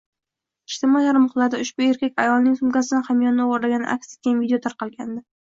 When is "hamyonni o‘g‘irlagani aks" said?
3.11-4.13